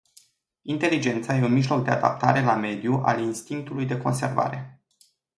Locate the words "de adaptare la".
1.83-2.55